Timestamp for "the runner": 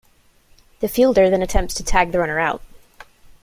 2.11-2.39